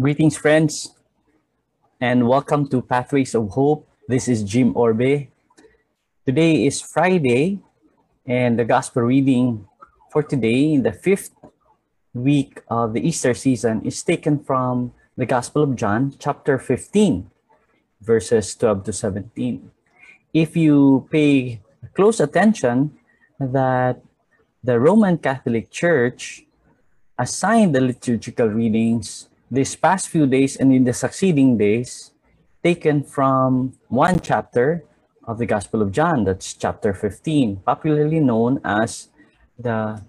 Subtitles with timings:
[0.00, 0.96] Greetings, friends,
[2.00, 3.86] and welcome to Pathways of Hope.
[4.08, 5.28] This is Jim Orbe.
[6.24, 7.60] Today is Friday,
[8.24, 9.68] and the gospel reading
[10.08, 11.36] for today, the fifth
[12.14, 17.28] week of the Easter season, is taken from the Gospel of John, chapter 15,
[18.00, 19.70] verses 12 to 17.
[20.32, 21.60] If you pay
[21.92, 22.96] close attention,
[23.38, 24.00] that
[24.64, 26.46] the Roman Catholic Church
[27.18, 32.12] assigned the liturgical readings these past few days and in the succeeding days
[32.62, 34.84] taken from one chapter
[35.24, 39.08] of the Gospel of John, that's chapter 15, popularly known as
[39.58, 40.02] the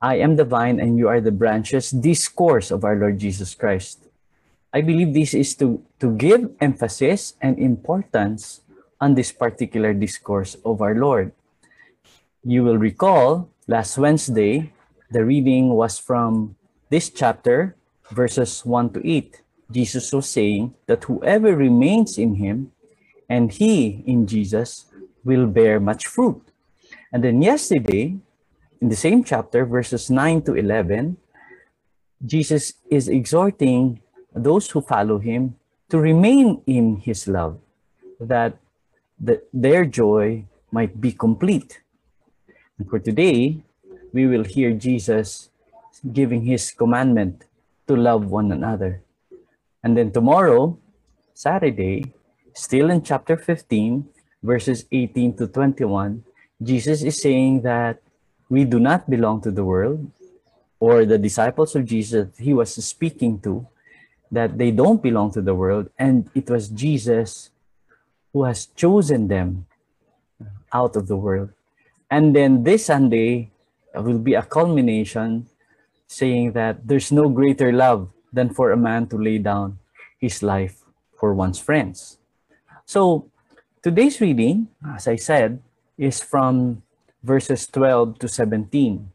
[0.00, 4.06] I am the vine and you are the branches discourse of our Lord Jesus Christ.
[4.72, 8.60] I believe this is to, to give emphasis and importance
[9.00, 11.32] on this particular discourse of our Lord.
[12.44, 14.72] You will recall last Wednesday,
[15.10, 16.54] the reading was from
[16.90, 17.74] this chapter,
[18.10, 19.42] verses 1 to 8.
[19.70, 22.72] Jesus was saying that whoever remains in him
[23.28, 24.86] and he in Jesus
[25.24, 26.40] will bear much fruit.
[27.12, 28.16] And then yesterday,
[28.80, 31.16] in the same chapter, verses 9 to 11,
[32.24, 34.00] Jesus is exhorting
[34.34, 35.56] those who follow him
[35.90, 37.58] to remain in his love,
[38.20, 38.56] that
[39.20, 41.80] the, their joy might be complete.
[42.78, 43.62] And for today,
[44.12, 45.50] we will hear Jesus
[46.12, 47.44] giving his commandment
[47.88, 49.02] to love one another.
[49.82, 50.78] And then tomorrow,
[51.34, 52.12] Saturday,
[52.54, 54.06] still in chapter 15,
[54.42, 56.24] verses 18 to 21,
[56.62, 58.00] Jesus is saying that
[58.48, 60.10] we do not belong to the world,
[60.80, 63.66] or the disciples of Jesus he was speaking to,
[64.30, 67.50] that they don't belong to the world, and it was Jesus
[68.32, 69.66] who has chosen them
[70.72, 71.50] out of the world.
[72.10, 73.50] And then this Sunday
[73.94, 75.46] will be a culmination
[76.08, 79.78] saying that there's no greater love than for a man to lay down
[80.18, 80.82] his life
[81.14, 82.18] for one's friends.
[82.84, 83.28] So
[83.82, 85.60] today's reading, as I said,
[85.96, 86.82] is from
[87.22, 89.12] verses 12 to 17.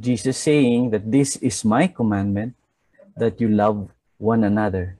[0.00, 2.56] Jesus saying that this is my commandment
[3.16, 4.96] that you love one another.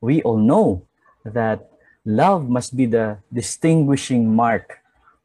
[0.00, 0.86] We all know
[1.24, 1.66] that
[2.04, 4.78] love must be the distinguishing mark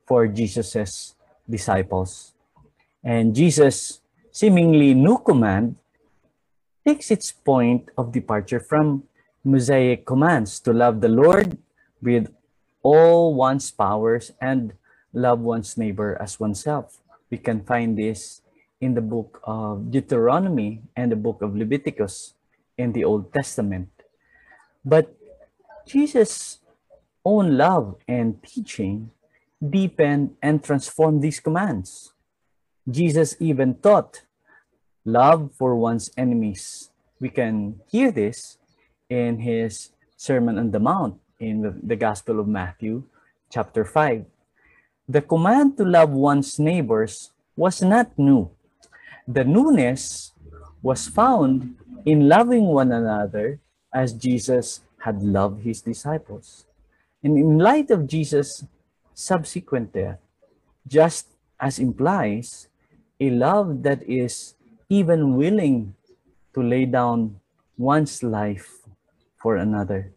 [0.09, 1.13] for Jesus's
[1.47, 2.33] disciples.
[3.03, 4.00] And Jesus
[4.31, 5.75] seemingly new command
[6.87, 9.03] takes its point of departure from
[9.43, 11.57] Mosaic commands to love the Lord
[12.01, 12.33] with
[12.81, 14.73] all one's powers and
[15.13, 16.97] love one's neighbor as oneself.
[17.29, 18.41] We can find this
[18.79, 22.33] in the book of Deuteronomy and the book of Leviticus
[22.77, 23.89] in the Old Testament.
[24.83, 25.13] But
[25.85, 26.59] Jesus'
[27.23, 29.11] own love and teaching
[29.61, 32.13] deepen and transform these commands.
[32.89, 34.25] Jesus even taught
[35.05, 36.89] love for one's enemies.
[37.19, 38.57] We can hear this
[39.09, 43.03] in his Sermon on the Mount in the, Gospel of Matthew,
[43.49, 44.25] chapter 5.
[45.09, 48.49] The command to love one's neighbors was not new.
[49.27, 50.33] The newness
[50.81, 51.75] was found
[52.05, 53.59] in loving one another
[53.93, 56.65] as Jesus had loved his disciples.
[57.23, 58.65] And in light of Jesus'
[59.13, 60.17] subsequent death,
[60.87, 61.27] just
[61.59, 62.67] as implies
[63.21, 64.57] a love that is
[64.89, 65.93] even willing
[66.57, 67.37] to lay down
[67.77, 68.81] one's life
[69.37, 70.11] for another.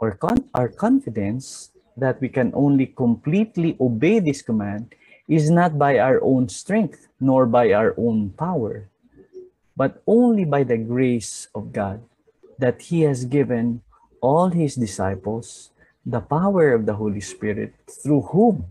[0.00, 4.94] Our, con- our confidence that we can only completely obey this command
[5.28, 8.88] is not by our own strength nor by our own power,
[9.76, 12.02] but only by the grace of God
[12.58, 13.80] that He has given
[14.20, 15.70] all His disciples
[16.04, 18.66] the power of the Holy Spirit through whom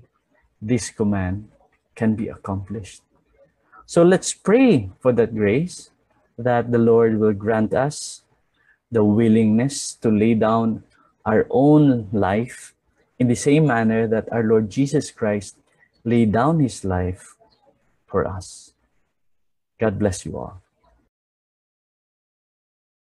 [0.61, 1.49] this command
[1.99, 3.03] can be accomplished.
[3.83, 5.91] So let's pray for that grace
[6.39, 8.23] that the Lord will grant us
[8.87, 10.87] the willingness to lay down
[11.27, 12.73] our own life
[13.19, 15.59] in the same manner that our Lord Jesus Christ
[16.07, 17.35] laid down his life
[18.07, 18.71] for us.
[19.77, 20.63] God bless you all.